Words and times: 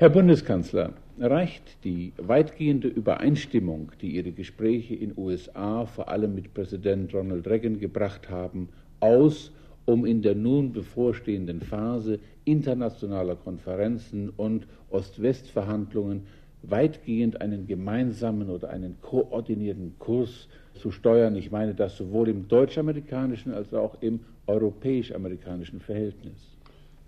Herr 0.00 0.10
Bundeskanzler, 0.10 0.92
reicht 1.18 1.82
die 1.82 2.12
weitgehende 2.18 2.86
Übereinstimmung, 2.86 3.90
die 4.00 4.14
Ihre 4.14 4.30
Gespräche 4.30 4.94
in 4.94 5.12
USA 5.18 5.86
vor 5.86 6.08
allem 6.08 6.36
mit 6.36 6.54
Präsident 6.54 7.12
Ronald 7.12 7.48
Reagan 7.48 7.80
gebracht 7.80 8.30
haben, 8.30 8.68
aus, 9.00 9.50
um 9.86 10.06
in 10.06 10.22
der 10.22 10.36
nun 10.36 10.72
bevorstehenden 10.72 11.60
Phase 11.60 12.20
internationaler 12.44 13.34
Konferenzen 13.34 14.30
und 14.36 14.68
Ost-West-Verhandlungen 14.90 16.28
weitgehend 16.62 17.40
einen 17.40 17.66
gemeinsamen 17.66 18.50
oder 18.50 18.70
einen 18.70 18.98
koordinierten 19.02 19.98
Kurs 19.98 20.46
zu 20.74 20.92
steuern. 20.92 21.34
Ich 21.34 21.50
meine 21.50 21.74
das 21.74 21.96
sowohl 21.96 22.28
im 22.28 22.46
deutsch-amerikanischen 22.46 23.52
als 23.52 23.74
auch 23.74 24.00
im 24.00 24.20
europäisch-amerikanischen 24.46 25.80
Verhältnis. 25.80 26.56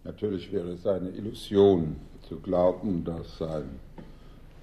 Natürlich 0.02 0.50
wäre 0.52 0.70
es 0.70 0.84
eine 0.88 1.10
Illusion 1.10 1.94
zu 2.30 2.36
glauben, 2.36 3.02
dass 3.02 3.42
ein 3.42 3.80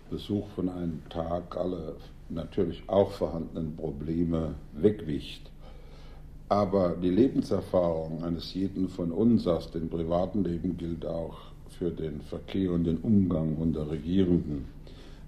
Besuch 0.10 0.48
von 0.56 0.70
einem 0.70 1.02
Tag 1.10 1.58
alle 1.58 1.98
natürlich 2.30 2.82
auch 2.88 3.12
vorhandenen 3.12 3.76
Probleme 3.76 4.56
wegwicht. 4.72 5.52
Aber 6.48 6.96
die 6.96 7.10
Lebenserfahrung 7.10 8.24
eines 8.24 8.54
jeden 8.54 8.88
von 8.88 9.12
uns 9.12 9.46
aus 9.48 9.70
dem 9.70 9.90
privaten 9.90 10.46
Leben 10.46 10.78
gilt 10.78 11.06
auch 11.06 11.38
für 11.78 11.92
den 11.92 12.22
Verkehr 12.22 12.72
und 12.72 12.86
den 12.86 13.00
Umgang 13.00 13.58
unter 13.58 13.92
Regierenden. 13.92 14.64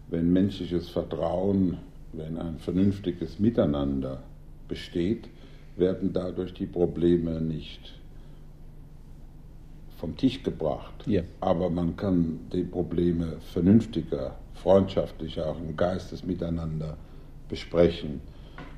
Wenn 0.07 0.31
menschliches 0.31 0.87
Vertrauen, 0.87 1.77
wenn 2.13 2.37
ein 2.37 2.57
vernünftiges 2.59 3.37
Miteinander 3.37 4.23
besteht, 4.69 5.27
werden 5.75 6.13
dadurch 6.13 6.53
die 6.53 6.67
Probleme 6.67 7.41
nicht 7.41 7.98
vom 9.99 10.15
Tisch 10.15 10.41
gebracht. 10.43 10.93
Ja. 11.05 11.21
Aber 11.41 11.69
man 11.69 11.95
kann 11.95 12.39
die 12.53 12.63
Probleme 12.63 13.37
vernünftiger, 13.53 14.35
freundschaftlicher, 14.53 15.47
auch 15.47 15.59
im 15.59 15.75
Geistes 15.75 16.23
miteinander 16.23 16.97
besprechen. 17.49 18.21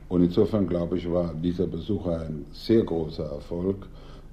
Und 0.10 0.24
insofern 0.24 0.68
glaube 0.68 0.98
ich, 0.98 1.10
war 1.10 1.34
dieser 1.34 1.68
Besuch 1.68 2.08
ein 2.08 2.46
sehr 2.52 2.84
großer 2.84 3.26
Erfolg, 3.26 3.88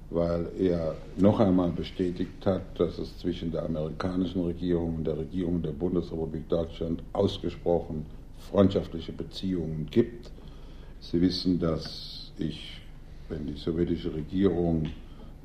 weil 0.09 0.47
er 0.59 0.95
noch 1.17 1.39
einmal 1.39 1.69
bestätigt 1.69 2.45
hat, 2.45 2.63
dass 2.79 2.97
es 2.97 3.17
zwischen 3.19 3.51
der 3.51 3.63
amerikanischen 3.63 4.43
Regierung 4.43 4.95
und 4.97 5.03
der 5.05 5.17
Regierung 5.17 5.61
der 5.61 5.71
Bundesrepublik 5.71 6.49
Deutschland 6.49 7.03
ausgesprochen 7.13 8.05
freundschaftliche 8.39 9.11
Beziehungen 9.11 9.87
gibt. 9.91 10.31
Sie 11.01 11.21
wissen, 11.21 11.59
dass 11.59 12.31
ich, 12.37 12.81
wenn 13.27 13.45
die 13.45 13.53
sowjetische 13.53 14.13
Regierung 14.13 14.87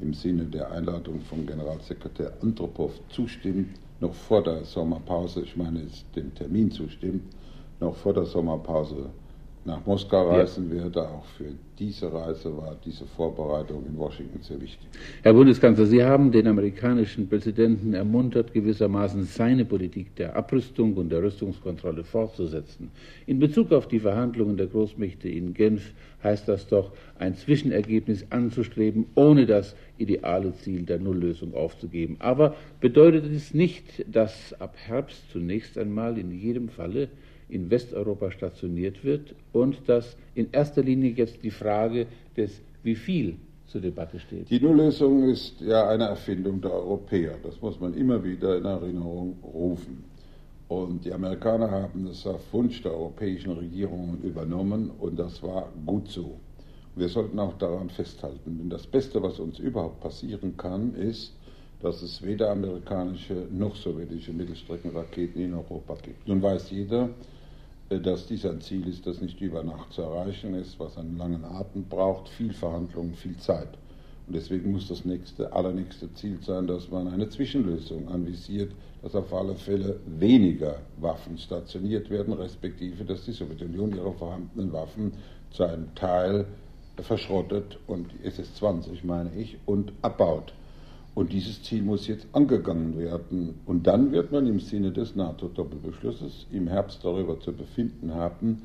im 0.01 0.15
Sinne 0.15 0.45
der 0.45 0.71
Einladung 0.73 1.21
von 1.21 1.47
Generalsekretär 1.47 2.33
Andropow 2.43 2.93
zustimmt, 3.09 3.79
noch 4.01 4.15
vor 4.15 4.43
der 4.43 4.65
Sommerpause, 4.65 5.43
ich 5.43 5.57
meine, 5.57 5.87
dem 6.17 6.35
Termin 6.35 6.71
zustimmt, 6.71 7.23
noch 7.81 7.97
vor 7.97 8.13
der 8.13 8.27
Sommerpause 8.27 9.11
nach 9.65 9.85
Moskau 9.87 10.31
reisen 10.31 10.69
ja. 10.69 10.85
werde. 10.85 11.09
Auch 11.09 11.25
für 11.37 11.47
diese 11.79 12.13
Reise 12.13 12.57
war 12.57 12.77
diese 12.85 13.07
Vorbereitung 13.07 13.85
in 13.87 13.97
Washington 13.99 14.41
sehr 14.43 14.61
wichtig. 14.61 14.87
Herr 15.23 15.33
Bundeskanzler, 15.33 15.87
Sie 15.87 16.05
haben 16.05 16.31
den 16.31 16.47
amerikanischen 16.47 17.29
Präsidenten 17.29 17.95
ermuntert, 17.95 18.53
gewissermaßen 18.53 19.25
seine 19.25 19.65
Politik 19.65 20.15
der 20.17 20.37
Abrüstung 20.37 20.95
und 20.95 21.11
der 21.11 21.23
Rüstungskontrolle 21.23 22.05
fortzusetzen. 22.05 22.91
In 23.27 23.39
Bezug 23.39 23.73
auf 23.73 23.89
die 23.89 24.01
Verhandlungen 24.01 24.57
der 24.57 24.67
Großmächte 24.67 25.29
in 25.29 25.55
Genf 25.55 25.93
heißt 26.23 26.49
das 26.49 26.67
doch, 26.67 26.93
ein 27.19 27.35
Zwischenergebnis 27.35 28.27
anzustreben, 28.31 29.07
ohne 29.15 29.47
das 29.47 29.77
ideale 29.99 30.55
Ziel 30.55 30.83
der 30.83 30.99
Nulllösung 30.99 31.55
aufzugeben. 31.55 32.17
Aber 32.19 32.57
bedeutet 32.81 33.27
es 33.27 33.55
nicht, 33.55 34.05
dass 34.11 34.55
ab 34.59 34.75
Herbst 34.77 35.31
zunächst 35.31 35.77
einmal 35.79 36.19
in 36.19 36.31
jedem 36.33 36.69
Falle 36.69 37.09
in 37.49 37.71
Westeuropa 37.71 38.31
stationiert 38.31 39.05
wird 39.05 39.35
und 39.53 39.89
dass 39.89 40.17
in 40.35 40.49
erster 40.53 40.83
Linie 40.83 41.11
jetzt 41.13 41.43
die 41.43 41.51
Frage 41.51 42.07
des 42.37 42.61
Wie 42.83 42.95
viel 42.95 43.37
zur 43.67 43.81
Debatte 43.81 44.21
steht. 44.21 44.51
Die 44.51 44.61
Nulllösung 44.61 45.29
ist 45.29 45.61
ja 45.61 45.89
eine 45.89 46.05
Erfindung 46.05 46.61
der 46.61 46.73
Europäer. 46.73 47.37
Das 47.43 47.61
muss 47.61 47.81
man 47.81 47.95
immer 47.95 48.23
wieder 48.23 48.57
in 48.57 48.65
Erinnerung 48.65 49.37
rufen. 49.43 50.05
Und 50.69 51.05
die 51.05 51.13
Amerikaner 51.13 51.71
haben 51.71 52.07
es 52.07 52.27
auf 52.27 52.41
Wunsch 52.53 52.83
der 52.83 52.93
europäischen 52.93 53.53
Regierungen 53.53 54.23
übernommen 54.23 54.91
und 54.99 55.19
das 55.19 55.43
war 55.43 55.71
gut 55.85 56.09
so. 56.09 56.39
Wir 56.97 57.09
sollten 57.09 57.39
auch 57.39 57.55
daran 57.59 57.91
festhalten, 57.91 58.59
denn 58.59 58.71
das 58.71 58.87
Beste, 58.87 59.23
was 59.23 59.41
uns 59.41 59.59
überhaupt 59.59 60.01
passieren 60.01 60.57
kann, 60.57 60.95
ist, 60.95 61.35
dass 61.85 62.01
es 62.01 62.23
weder 62.23 62.51
amerikanische 62.51 63.47
noch 63.51 63.77
sowjetische 63.77 64.33
Mittelstreckenraketen 64.33 65.43
in 65.43 65.53
Europa 65.53 65.95
gibt. 66.01 66.27
Nun 66.27 66.41
weiß 66.41 66.71
jeder, 66.71 67.11
äh, 67.91 68.01
dass 68.01 68.27
dies 68.27 68.47
ein 68.47 68.63
Ziel 68.63 68.89
ist, 68.89 69.07
das 69.07 69.21
nicht 69.21 69.39
über 69.43 69.63
Nacht 69.63 69.93
zu 69.93 70.01
erreichen 70.01 70.55
ist, 70.55 70.81
was 70.81 70.97
einen 70.97 71.19
langen 71.19 71.45
Atem 71.45 71.85
braucht, 71.85 72.31
viel 72.31 72.55
Verhandlungen, 72.55 73.13
viel 73.15 73.37
Zeit. 73.37 73.69
Und 74.27 74.35
deswegen 74.35 74.73
muss 74.73 74.89
das 74.89 75.05
nächste, 75.05 75.53
allernächste 75.53 76.11
Ziel 76.15 76.39
sein, 76.41 76.67
dass 76.67 76.91
man 76.91 77.07
eine 77.07 77.29
Zwischenlösung 77.29 78.09
anvisiert, 78.09 78.73
dass 79.03 79.15
auf 79.15 79.35
alle 79.35 79.55
Fälle 79.55 80.01
weniger 80.07 80.79
Waffen 80.97 81.37
stationiert 81.37 82.09
werden, 82.09 82.33
respektive, 82.33 83.05
dass 83.05 83.27
die 83.27 83.33
Sowjetunion 83.33 83.95
ihre 83.95 84.15
vorhandenen 84.15 84.73
Waffen 84.73 85.13
zu 85.51 85.65
einem 85.65 85.95
Teil 85.95 86.47
verschrottet 86.97 87.79
und 87.87 88.07
SS-20 88.25 89.05
meine 89.05 89.35
ich 89.37 89.59
und 89.67 89.93
abbaut. 90.01 90.55
Und 91.15 91.33
dieses 91.33 91.63
Ziel 91.63 91.83
muss 91.83 92.09
jetzt 92.09 92.27
angegangen 92.33 92.99
werden. 92.99 93.55
Und 93.67 93.87
dann 93.87 94.11
wird 94.11 94.33
man 94.33 94.47
im 94.47 94.59
Sinne 94.59 94.91
des 94.91 95.15
NATO-Doppelbeschlusses 95.15 96.47
im 96.51 96.67
Herbst 96.67 97.05
darüber 97.05 97.39
zu 97.39 97.53
befinden 97.53 98.13
haben, 98.15 98.63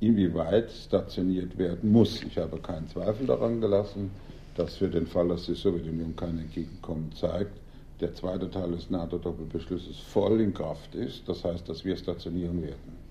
inwieweit 0.00 0.70
stationiert 0.70 1.56
werden 1.56 1.90
muss. 1.90 2.22
Ich 2.22 2.36
habe 2.36 2.58
keinen 2.58 2.86
Zweifel 2.88 3.26
daran 3.26 3.62
gelassen, 3.62 4.10
dass 4.56 4.76
für 4.76 4.88
den 4.88 5.06
Fall, 5.06 5.28
dass 5.28 5.46
die 5.46 5.54
Sowjetunion 5.54 6.14
kein 6.16 6.38
Entgegenkommen 6.38 7.12
zeigt, 7.12 7.58
der 8.00 8.14
zweite 8.14 8.50
Teil 8.50 8.72
des 8.72 8.90
NATO-Doppelbeschlusses 8.90 9.98
voll 9.98 10.40
in 10.42 10.52
Kraft 10.52 10.94
ist. 10.94 11.26
Das 11.26 11.44
heißt, 11.44 11.66
dass 11.66 11.82
wir 11.84 11.96
stationieren 11.96 12.62
werden. 12.62 13.06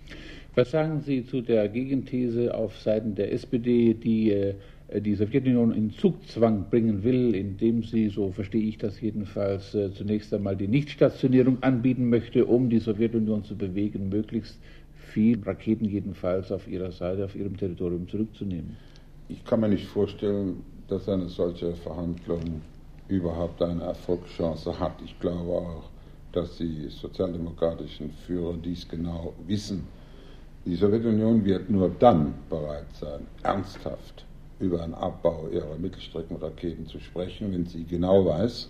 Was 0.53 0.72
sagen 0.72 1.02
Sie 1.02 1.25
zu 1.25 1.41
der 1.41 1.67
Gegenthese 1.67 2.53
auf 2.53 2.78
Seiten 2.79 3.16
der 3.16 3.34
SPD, 3.34 3.94
die 3.96 4.31
äh, 4.31 4.53
die 4.94 5.16
Sowjetunion 5.16 5.73
in 5.73 5.91
Zugzwang 5.91 6.69
bringen 6.69 7.03
will, 7.03 7.34
indem 7.34 7.84
sie, 7.84 8.09
so 8.09 8.31
verstehe 8.31 8.63
ich 8.68 8.78
das 8.78 9.01
jedenfalls, 9.01 9.73
äh, 9.73 9.91
zunächst 9.91 10.34
einmal 10.34 10.56
die 10.56 10.68
Nichtstationierung 10.68 11.62
anbieten 11.62 12.09
möchte, 12.09 12.46
um 12.46 12.69
die 12.69 12.79
Sowjetunion 12.79 13.44
zu 13.44 13.56
bewegen, 13.56 14.09
möglichst 14.09 14.59
viel 14.94 15.41
Raketen 15.41 15.85
jedenfalls 15.85 16.51
auf 16.51 16.68
ihrer 16.68 16.91
Seite, 16.91 17.25
auf 17.25 17.35
ihrem 17.35 17.57
Territorium 17.57 18.07
zurückzunehmen. 18.07 18.78
Ich 19.28 19.44
kann 19.44 19.62
mir 19.62 19.69
nicht 19.69 19.88
vorstellen, 19.88 20.57
dass 20.88 21.09
eine 21.09 21.29
solche 21.29 21.73
Verhandlung 21.73 22.62
überhaupt 23.07 23.62
eine 23.63 23.84
Erfolgschance 23.84 24.79
hat. 24.79 24.94
Ich 25.03 25.19
glaube 25.19 25.52
auch, 25.52 25.90
dass 26.31 26.57
die 26.57 26.90
sozialdemokratischen 26.90 28.12
Führer 28.25 28.56
dies 28.63 28.88
genau 28.88 29.34
wissen. 29.47 29.88
Die 30.66 30.75
Sowjetunion 30.75 31.44
wird 31.44 31.69
nur 31.69 31.90
dann 32.00 32.34
bereit 32.50 32.88
sein, 33.00 33.22
ernsthaft 33.44 34.25
über 34.59 34.83
einen 34.83 34.93
Abbau 34.93 35.47
ihrer 35.51 35.77
Mittelstreckenraketen 35.77 36.88
zu 36.88 36.99
sprechen, 36.99 37.51
wenn 37.51 37.66
sie 37.66 37.83
genau 37.83 38.25
weiß, 38.25 38.69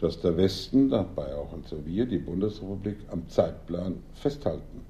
dass 0.00 0.20
der 0.20 0.36
Westen, 0.36 0.90
dabei 0.90 1.34
auch 1.34 1.52
also 1.52 1.84
wir, 1.86 2.06
die 2.06 2.18
Bundesrepublik, 2.18 2.96
am 3.10 3.28
Zeitplan 3.28 3.96
festhalten 4.14 4.82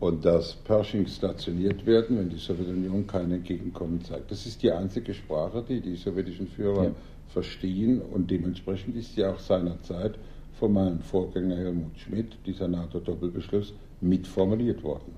und 0.00 0.24
dass 0.24 0.54
Pershing 0.54 1.06
stationiert 1.06 1.84
werden, 1.84 2.18
wenn 2.18 2.28
die 2.28 2.38
Sowjetunion 2.38 3.06
kein 3.06 3.32
Entgegenkommen 3.32 4.02
zeigt. 4.02 4.30
Das 4.30 4.46
ist 4.46 4.62
die 4.62 4.70
einzige 4.70 5.12
Sprache, 5.12 5.64
die 5.68 5.80
die 5.80 5.96
sowjetischen 5.96 6.46
Führer 6.46 6.84
ja. 6.84 6.90
verstehen 7.28 8.00
und 8.00 8.30
dementsprechend 8.30 8.96
ist 8.96 9.16
ja 9.16 9.32
auch 9.32 9.40
seinerzeit 9.40 10.14
von 10.58 10.72
meinem 10.72 11.00
Vorgänger 11.00 11.56
Helmut 11.56 11.98
Schmidt 11.98 12.36
dieser 12.46 12.68
NATO-Doppelbeschluss 12.68 13.74
mitformuliert 14.00 14.82
worden. 14.82 15.14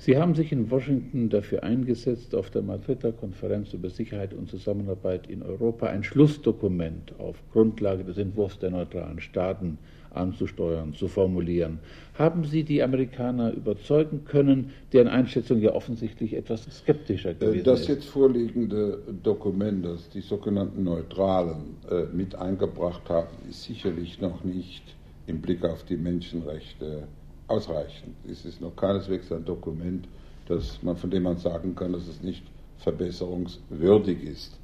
Sie 0.00 0.16
haben 0.16 0.34
sich 0.34 0.50
in 0.50 0.70
Washington 0.70 1.28
dafür 1.28 1.62
eingesetzt, 1.62 2.34
auf 2.34 2.48
der 2.48 2.62
Madrider 2.62 3.12
Konferenz 3.12 3.74
über 3.74 3.90
Sicherheit 3.90 4.32
und 4.32 4.48
Zusammenarbeit 4.48 5.28
in 5.28 5.42
Europa 5.42 5.88
ein 5.88 6.02
Schlussdokument 6.02 7.12
auf 7.18 7.36
Grundlage 7.52 8.02
des 8.02 8.16
Entwurfs 8.16 8.58
der 8.58 8.70
neutralen 8.70 9.20
Staaten 9.20 9.76
anzusteuern, 10.08 10.94
zu 10.94 11.06
formulieren. 11.06 11.80
Haben 12.14 12.44
Sie 12.44 12.64
die 12.64 12.82
Amerikaner 12.82 13.52
überzeugen 13.52 14.24
können, 14.24 14.70
deren 14.94 15.06
Einschätzung 15.06 15.60
ja 15.60 15.74
offensichtlich 15.74 16.34
etwas 16.34 16.62
skeptischer 16.64 17.34
gewesen 17.34 17.58
ist? 17.58 17.66
Das 17.66 17.86
jetzt 17.86 18.06
vorliegende 18.06 19.02
Dokument, 19.22 19.84
das 19.84 20.08
die 20.08 20.22
sogenannten 20.22 20.82
Neutralen 20.82 21.76
äh, 21.90 22.04
mit 22.16 22.34
eingebracht 22.34 23.02
haben, 23.10 23.28
ist 23.50 23.64
sicherlich 23.64 24.18
noch 24.18 24.44
nicht 24.44 24.96
im 25.26 25.42
Blick 25.42 25.62
auf 25.62 25.84
die 25.84 25.98
Menschenrechte 25.98 27.06
ausreichend. 27.50 28.14
Es 28.30 28.44
ist 28.44 28.60
noch 28.60 28.74
keineswegs 28.76 29.30
ein 29.32 29.44
Dokument, 29.44 30.06
das 30.46 30.82
man, 30.82 30.96
von 30.96 31.10
dem 31.10 31.24
man 31.24 31.36
sagen 31.36 31.74
kann, 31.74 31.92
dass 31.92 32.06
es 32.08 32.22
nicht 32.22 32.44
verbesserungswürdig 32.78 34.22
ist. 34.22 34.58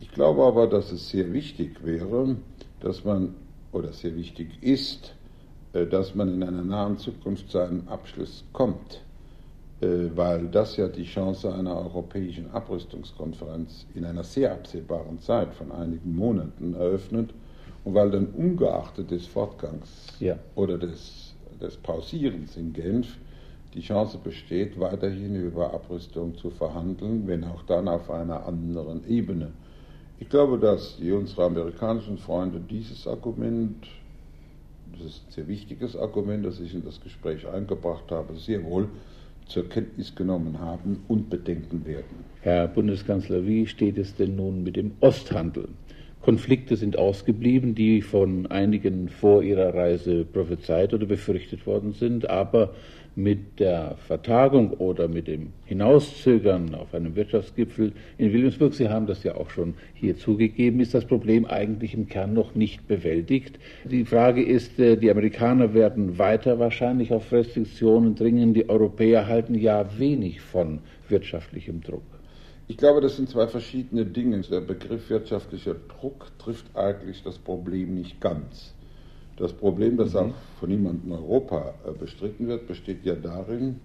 Ich 0.00 0.10
glaube 0.12 0.44
aber, 0.44 0.66
dass 0.66 0.92
es 0.92 1.10
sehr 1.10 1.32
wichtig 1.32 1.84
wäre, 1.84 2.36
dass 2.80 3.04
man, 3.04 3.34
oder 3.72 3.92
sehr 3.92 4.16
wichtig 4.16 4.48
ist, 4.62 5.14
äh, 5.72 5.86
dass 5.86 6.14
man 6.14 6.32
in 6.32 6.42
einer 6.42 6.62
nahen 6.62 6.96
Zukunft 6.98 7.50
zu 7.50 7.58
einem 7.58 7.86
Abschluss 7.88 8.44
kommt, 8.52 9.02
äh, 9.80 10.08
weil 10.14 10.48
das 10.48 10.76
ja 10.76 10.88
die 10.88 11.04
Chance 11.04 11.52
einer 11.54 11.76
europäischen 11.76 12.50
Abrüstungskonferenz 12.50 13.86
in 13.94 14.04
einer 14.04 14.24
sehr 14.24 14.52
absehbaren 14.52 15.20
Zeit 15.20 15.54
von 15.54 15.70
einigen 15.70 16.16
Monaten 16.16 16.74
eröffnet 16.74 17.30
und 17.84 17.94
weil 17.94 18.10
dann 18.10 18.26
ungeachtet 18.26 19.10
des 19.10 19.26
Fortgangs 19.26 19.88
ja. 20.18 20.38
oder 20.54 20.78
des, 20.78 21.29
des 21.60 21.76
Pausierens 21.76 22.56
in 22.56 22.72
Genf 22.72 23.16
die 23.74 23.82
Chance 23.82 24.18
besteht, 24.22 24.78
weiterhin 24.80 25.36
über 25.36 25.72
Abrüstung 25.72 26.36
zu 26.36 26.50
verhandeln, 26.50 27.26
wenn 27.26 27.44
auch 27.44 27.62
dann 27.62 27.88
auf 27.88 28.10
einer 28.10 28.46
anderen 28.46 29.08
Ebene. 29.08 29.52
Ich 30.18 30.28
glaube, 30.28 30.58
dass 30.58 30.98
unsere 30.98 31.44
amerikanischen 31.44 32.18
Freunde 32.18 32.60
dieses 32.60 33.06
Argument, 33.06 33.86
das 34.92 35.06
ist 35.06 35.26
ein 35.28 35.32
sehr 35.32 35.48
wichtiges 35.48 35.96
Argument, 35.96 36.44
das 36.44 36.60
ich 36.60 36.74
in 36.74 36.84
das 36.84 37.00
Gespräch 37.00 37.46
eingebracht 37.46 38.10
habe, 38.10 38.36
sehr 38.36 38.64
wohl 38.64 38.88
zur 39.46 39.68
Kenntnis 39.68 40.14
genommen 40.14 40.60
haben 40.60 41.04
und 41.08 41.30
bedenken 41.30 41.84
werden. 41.86 42.24
Herr 42.42 42.68
Bundeskanzler, 42.68 43.46
wie 43.46 43.66
steht 43.66 43.98
es 43.98 44.14
denn 44.14 44.36
nun 44.36 44.62
mit 44.62 44.76
dem 44.76 44.92
Osthandel? 45.00 45.68
Konflikte 46.22 46.76
sind 46.76 46.98
ausgeblieben, 46.98 47.74
die 47.74 48.02
von 48.02 48.46
einigen 48.46 49.08
vor 49.08 49.42
ihrer 49.42 49.74
Reise 49.74 50.24
prophezeit 50.24 50.92
oder 50.92 51.06
befürchtet 51.06 51.66
worden 51.66 51.92
sind, 51.92 52.28
aber 52.28 52.74
mit 53.16 53.58
der 53.60 53.96
Vertagung 54.06 54.72
oder 54.74 55.08
mit 55.08 55.26
dem 55.26 55.52
Hinauszögern 55.64 56.74
auf 56.74 56.94
einem 56.94 57.16
Wirtschaftsgipfel 57.16 57.92
in 58.18 58.32
Wilhelmsburg, 58.32 58.74
Sie 58.74 58.88
haben 58.88 59.06
das 59.06 59.24
ja 59.24 59.34
auch 59.34 59.50
schon 59.50 59.74
hier 59.94 60.16
zugegeben, 60.16 60.80
ist 60.80 60.94
das 60.94 61.04
Problem 61.04 61.44
eigentlich 61.44 61.94
im 61.94 62.08
Kern 62.08 62.32
noch 62.34 62.54
nicht 62.54 62.86
bewältigt. 62.86 63.58
Die 63.84 64.04
Frage 64.04 64.42
ist, 64.42 64.78
äh, 64.78 64.96
die 64.96 65.10
Amerikaner 65.10 65.74
werden 65.74 66.18
weiter 66.18 66.58
wahrscheinlich 66.58 67.12
auf 67.12 67.32
Restriktionen 67.32 68.14
dringen, 68.14 68.54
die 68.54 68.68
Europäer 68.68 69.26
halten 69.26 69.54
ja 69.54 69.98
wenig 69.98 70.40
von 70.40 70.80
wirtschaftlichem 71.08 71.80
Druck. 71.82 72.02
Ich 72.68 72.76
glaube, 72.76 73.00
das 73.00 73.16
sind 73.16 73.28
zwei 73.28 73.48
verschiedene 73.48 74.06
Dinge. 74.06 74.40
Der 74.42 74.60
Begriff 74.60 75.10
wirtschaftlicher 75.10 75.74
Druck 75.74 76.26
trifft 76.38 76.76
eigentlich 76.76 77.20
das 77.24 77.36
Problem 77.36 77.94
nicht 77.94 78.20
ganz. 78.20 78.74
Das 79.40 79.54
Problem, 79.54 79.96
das 79.96 80.14
auch 80.14 80.34
von 80.58 80.68
niemandem 80.68 81.12
in 81.12 81.16
Europa 81.16 81.72
äh, 81.86 81.92
bestritten 81.92 82.46
wird, 82.46 82.68
besteht 82.68 83.06
ja 83.06 83.14
darin, 83.14 83.76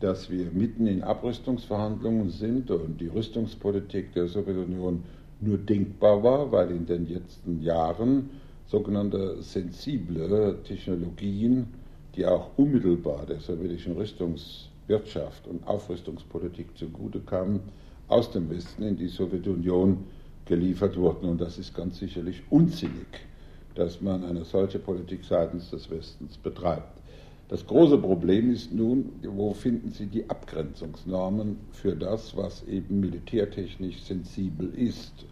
dass 0.00 0.28
wir 0.28 0.50
mitten 0.52 0.88
in 0.88 1.04
Abrüstungsverhandlungen 1.04 2.30
sind 2.30 2.72
und 2.72 3.00
die 3.00 3.06
Rüstungspolitik 3.06 4.12
der 4.14 4.26
Sowjetunion 4.26 5.04
nur 5.40 5.58
denkbar 5.58 6.24
war, 6.24 6.50
weil 6.50 6.72
in 6.72 6.86
den 6.86 7.08
letzten 7.08 7.62
Jahren 7.62 8.30
sogenannte 8.66 9.40
sensible 9.42 10.58
Technologien, 10.64 11.68
die 12.16 12.26
auch 12.26 12.50
unmittelbar 12.56 13.26
der 13.26 13.38
sowjetischen 13.38 13.92
Rüstungswirtschaft 13.92 15.46
und 15.46 15.64
Aufrüstungspolitik 15.68 16.76
zugute 16.76 17.20
kamen, 17.20 17.60
aus 18.08 18.32
dem 18.32 18.50
Westen 18.50 18.82
in 18.82 18.96
die 18.96 19.06
Sowjetunion 19.06 19.98
geliefert 20.46 20.96
wurden. 20.96 21.28
Und 21.28 21.40
das 21.40 21.58
ist 21.58 21.74
ganz 21.76 22.00
sicherlich 22.00 22.42
unsinnig 22.50 23.29
dass 23.74 24.00
man 24.00 24.24
eine 24.24 24.44
solche 24.44 24.78
Politik 24.78 25.24
seitens 25.24 25.70
des 25.70 25.90
Westens 25.90 26.38
betreibt. 26.38 27.00
Das 27.48 27.66
große 27.66 27.98
Problem 27.98 28.52
ist 28.52 28.72
nun, 28.72 29.10
wo 29.24 29.52
finden 29.52 29.90
Sie 29.90 30.06
die 30.06 30.30
Abgrenzungsnormen 30.30 31.56
für 31.72 31.96
das, 31.96 32.36
was 32.36 32.62
eben 32.68 33.00
militärtechnisch 33.00 34.04
sensibel 34.04 34.72
ist? 34.74 35.24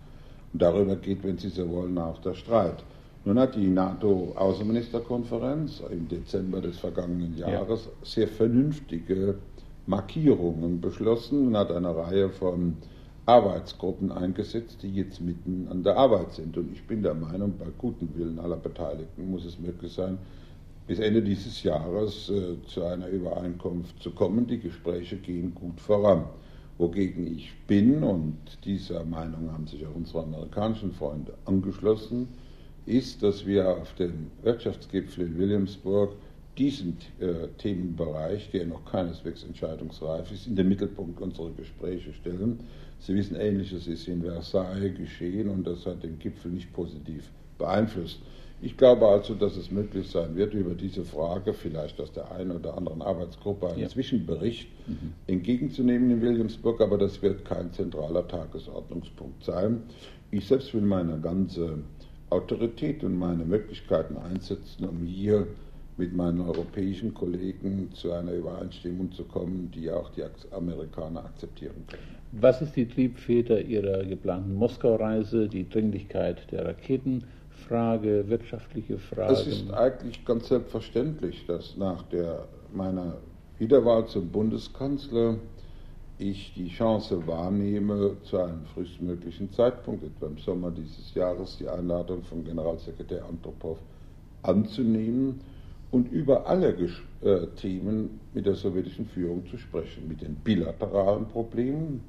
Und 0.53 0.63
darüber 0.63 0.97
geht, 0.97 1.23
wenn 1.23 1.39
Sie 1.39 1.49
so 1.49 1.69
wollen, 1.69 1.97
auch 1.97 2.19
der 2.19 2.35
Streit. 2.35 2.83
Nun 3.25 3.39
hat 3.39 3.55
die 3.55 3.69
NATO-Außenministerkonferenz 3.69 5.81
im 5.91 6.09
Dezember 6.09 6.61
des 6.61 6.77
vergangenen 6.79 7.37
Jahres 7.37 7.85
ja. 7.85 7.91
sehr 8.03 8.27
vernünftige 8.27 9.39
Markierungen 9.87 10.81
beschlossen 10.81 11.47
und 11.49 11.57
hat 11.57 11.71
eine 11.71 11.97
Reihe 11.97 12.31
von 12.31 12.79
Arbeitsgruppen 13.29 14.11
eingesetzt, 14.11 14.79
die 14.83 14.91
jetzt 14.91 15.21
mitten 15.21 15.69
an 15.71 15.83
der 15.83 15.99
Arbeit 15.99 16.33
sind. 16.33 16.57
Und 16.57 16.73
ich 16.73 16.83
bin 16.87 17.03
der 17.03 17.13
Meinung, 17.13 17.53
bei 17.59 17.67
gutem 17.77 18.09
Willen 18.17 18.39
aller 18.39 18.57
Beteiligten 18.57 19.31
muss 19.31 19.45
es 19.45 19.59
möglich 19.59 19.93
sein, 19.93 20.17
bis 20.87 20.99
Ende 20.99 21.21
dieses 21.21 21.63
Jahres 21.63 22.31
äh, 22.31 22.57
zu 22.67 22.85
einer 22.85 23.09
Übereinkunft 23.09 24.03
zu 24.03 24.13
kommen. 24.13 24.47
Die 24.47 24.59
Gespräche 24.59 25.17
gehen 25.17 25.55
gut 25.55 25.79
voran. 25.79 26.25
Wogegen 26.79 27.27
ich 27.27 27.53
bin, 27.67 28.03
und 28.03 28.39
dieser 28.65 29.05
Meinung 29.05 29.53
haben 29.53 29.67
sich 29.67 29.85
auch 29.85 29.95
unsere 29.95 30.23
amerikanischen 30.23 30.93
Freunde 30.93 31.35
angeschlossen, 31.45 32.29
ist, 32.87 33.23
dass 33.23 33.45
wir 33.45 33.69
auf 33.69 33.93
dem 33.97 34.31
Wirtschaftsgipfel 34.43 35.27
in 35.27 35.39
Williamsburg 35.39 36.13
diesen 36.57 36.97
äh, 37.21 37.49
Themenbereich, 37.59 38.51
der 38.53 38.67
noch 38.67 38.85
keineswegs 38.87 39.45
entscheidungsreif 39.45 40.33
ist, 40.33 40.47
in 40.47 40.57
den 40.57 40.69
Mittelpunkt 40.69 41.21
unserer 41.21 41.51
Gespräche 41.51 42.15
stellen 42.15 42.61
Sie 43.01 43.15
wissen, 43.15 43.37
Ähnliches 43.37 43.87
ist 43.87 44.09
in 44.09 44.23
Versailles 44.23 44.97
geschehen 44.97 45.49
und 45.49 45.67
das 45.67 45.87
hat 45.87 46.03
den 46.03 46.19
Gipfel 46.19 46.51
nicht 46.51 46.73
positiv 46.73 47.31
beeinflusst. 47.59 48.21
Ich 48.61 48.77
glaube 48.77 49.07
also, 49.07 49.35
dass 49.35 49.57
es 49.57 49.71
möglich 49.71 50.11
sein 50.11 50.35
wird, 50.35 50.53
über 50.53 50.75
diese 50.75 51.05
Frage 51.05 51.55
vielleicht 51.55 52.01
aus 52.01 52.11
der 52.13 52.33
einen 52.33 52.51
oder 52.51 52.77
anderen 52.77 53.03
Arbeitsgruppe 53.03 53.69
einen 53.69 53.83
ja. 53.83 53.89
Zwischenbericht 53.89 54.69
mhm. 54.89 55.13
entgegenzunehmen 55.29 56.11
in 56.11 56.21
Williamsburg, 56.21 56.81
aber 56.81 56.99
das 56.99 57.23
wird 57.23 57.45
kein 57.45 57.73
zentraler 57.73 58.27
Tagesordnungspunkt 58.27 59.45
sein. 59.45 59.83
Ich 60.33 60.47
selbst 60.47 60.75
will 60.75 60.83
meine 60.83 61.21
ganze 61.21 61.79
Autorität 62.31 63.05
und 63.05 63.17
meine 63.17 63.45
Möglichkeiten 63.45 64.17
einsetzen, 64.17 64.85
um 64.85 65.05
hier 65.07 65.47
mit 65.99 66.15
meinen 66.15 66.41
europäischen 66.41 67.13
Kollegen 67.13 67.91
zu 67.93 68.13
einer 68.13 68.33
Übereinstimmung 68.33 69.11
zu 69.13 69.25
kommen, 69.25 69.71
die 69.75 69.91
auch 69.91 70.09
die 70.11 70.23
Amerikaner 70.53 71.25
akzeptieren 71.25 71.85
können. 71.89 72.17
Was 72.33 72.63
ist 72.63 72.77
die 72.77 72.87
Triebfeder 72.87 73.61
Ihrer 73.61 74.05
geplanten 74.05 74.55
Moskau-Reise, 74.55 75.49
die 75.49 75.69
Dringlichkeit 75.69 76.51
der 76.53 76.67
Raketenfrage, 76.67 78.29
wirtschaftliche 78.29 78.99
Fragen? 78.99 79.33
Es 79.33 79.47
ist 79.47 79.71
eigentlich 79.73 80.25
ganz 80.25 80.49
selbstverständlich, 80.49 81.45
dass 81.47 81.77
nach 81.77 82.03
der, 82.05 82.47
meiner 82.73 83.17
Wiederwahl 83.59 84.07
zum 84.07 84.29
Bundeskanzler 84.29 85.37
ich 86.19 86.53
die 86.55 86.69
Chance 86.69 87.27
wahrnehme, 87.27 88.17
zu 88.25 88.39
einem 88.39 88.65
frühestmöglichen 88.75 89.53
Zeitpunkt, 89.53 90.05
etwa 90.05 90.27
im 90.27 90.39
Sommer 90.39 90.71
dieses 90.71 91.15
Jahres, 91.15 91.57
die 91.59 91.69
Einladung 91.69 92.23
von 92.23 92.45
Generalsekretär 92.45 93.25
Andropov 93.25 93.79
anzunehmen 94.43 95.41
und 95.91 96.11
über 96.13 96.47
alle 96.47 96.77
äh, 97.23 97.47
Themen 97.57 98.21
mit 98.35 98.47
der 98.47 98.55
sowjetischen 98.55 99.07
Führung 99.07 99.47
zu 99.47 99.59
sprechen, 99.59 100.09
mit 100.09 100.21
den 100.21 100.35
bilateralen 100.37 101.27
Problemen, 101.27 102.03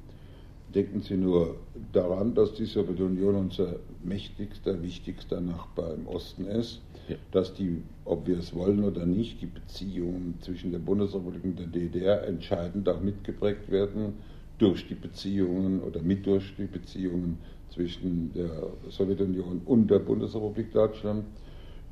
Denken 0.74 1.00
Sie 1.00 1.16
nur 1.16 1.56
daran, 1.92 2.34
dass 2.34 2.54
die 2.54 2.64
Sowjetunion 2.64 3.34
unser 3.34 3.76
mächtigster, 4.04 4.80
wichtigster 4.80 5.40
Nachbar 5.40 5.94
im 5.94 6.06
Osten 6.06 6.46
ist, 6.46 6.80
ja. 7.08 7.16
dass 7.32 7.52
die, 7.54 7.82
ob 8.04 8.28
wir 8.28 8.38
es 8.38 8.54
wollen 8.54 8.84
oder 8.84 9.04
nicht, 9.04 9.42
die 9.42 9.46
Beziehungen 9.46 10.38
zwischen 10.40 10.70
der 10.70 10.78
Bundesrepublik 10.78 11.42
und 11.42 11.58
der 11.58 11.66
DDR 11.66 12.24
entscheidend 12.24 12.88
auch 12.88 13.00
mitgeprägt 13.00 13.68
werden 13.68 14.14
durch 14.58 14.86
die 14.86 14.94
Beziehungen 14.94 15.80
oder 15.82 16.02
mit 16.02 16.24
durch 16.24 16.54
die 16.56 16.66
Beziehungen 16.66 17.38
zwischen 17.70 18.32
der 18.32 18.68
Sowjetunion 18.90 19.62
und 19.64 19.90
der 19.90 19.98
Bundesrepublik 19.98 20.72
Deutschland. 20.72 21.24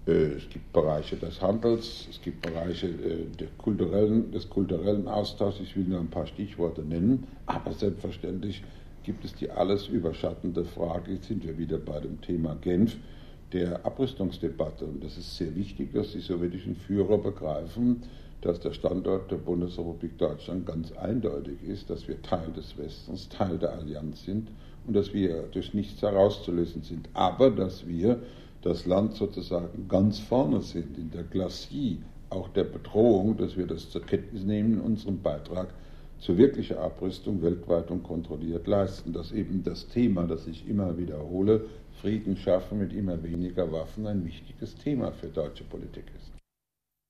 Äh, 0.09 0.37
es 0.39 0.49
gibt 0.49 0.73
Bereiche 0.73 1.17
des 1.17 1.41
Handels, 1.41 2.09
es 2.11 2.21
gibt 2.23 2.41
Bereiche 2.43 2.87
äh, 2.87 3.27
kulturellen, 3.59 4.33
des 4.33 4.49
kulturellen 4.49 5.07
Austauschs, 5.07 5.61
ich 5.61 5.77
will 5.77 5.85
nur 5.85 6.01
ein 6.01 6.09
paar 6.09 6.27
Stichworte 6.27 6.83
nennen, 6.83 7.27
aber 7.47 7.73
selbstverständlich 7.73 8.65
gibt 9.05 9.25
es 9.25 9.35
die 9.35 9.51
alles 9.51 9.89
überschattende 9.89 10.65
Frage, 10.65 11.13
jetzt 11.13 11.29
sind 11.29 11.47
wir 11.47 11.59
wieder 11.59 11.79
bei 11.79 12.01
dem 12.01 12.21
Thema 12.23 12.57
Genf, 12.61 12.97
der 13.53 13.85
Abrüstungsdebatte. 13.87 14.85
Und 14.85 15.03
das 15.03 15.17
ist 15.17 15.37
sehr 15.37 15.55
wichtig, 15.55 15.95
dass 15.95 16.13
die 16.13 16.21
sowjetischen 16.21 16.77
Führer 16.77 17.17
begreifen, 17.17 18.03
dass 18.43 18.61
der 18.61 18.73
Standort 18.73 19.31
der 19.31 19.37
Bundesrepublik 19.37 20.19
Deutschland 20.19 20.67
ganz 20.67 20.93
eindeutig 20.93 21.63
ist, 21.67 21.89
dass 21.89 22.07
wir 22.07 22.21
Teil 22.23 22.53
des 22.55 22.77
Westens, 22.77 23.29
Teil 23.31 23.59
der 23.59 23.73
Allianz 23.73 24.25
sind 24.25 24.49
und 24.87 24.95
dass 24.95 25.13
wir 25.13 25.45
durch 25.53 25.73
nichts 25.75 26.03
herauszulösen 26.03 26.83
sind. 26.83 27.09
Aber 27.15 27.51
dass 27.51 27.87
wir 27.87 28.21
das 28.63 28.87
Land 28.87 29.15
sozusagen 29.15 29.89
ganz 29.89 30.19
vorne 30.19 30.63
sind 30.63 30.99
in 30.99 31.11
der 31.11 31.23
Glacie 31.23 31.99
auch 32.31 32.49
der 32.49 32.65
Bedrohung, 32.65 33.37
dass 33.37 33.57
wir 33.57 33.67
das 33.67 33.91
zur 33.91 34.03
Kenntnis 34.03 34.45
nehmen 34.45 34.75
in 34.75 34.81
unserem 34.81 35.21
Beitrag 35.23 35.69
zur 36.19 36.37
wirklichen 36.37 36.77
Abrüstung 36.77 37.43
weltweit 37.43 37.91
und 37.91 38.03
kontrolliert 38.03 38.67
leisten. 38.67 39.13
Dass 39.13 39.33
eben 39.33 39.63
das 39.63 39.87
Thema, 39.89 40.27
das 40.27 40.47
ich 40.47 40.69
immer 40.69 40.99
wiederhole, 40.99 41.67
Frieden 42.01 42.37
schaffen 42.37 42.79
mit 42.79 42.93
immer 42.93 43.23
weniger 43.23 43.71
Waffen, 43.73 44.07
ein 44.07 44.25
wichtiges 44.25 44.75
Thema 44.77 45.13
für 45.13 45.29
deutsche 45.29 45.65
Politik 45.65 46.05
ist. 46.17 46.38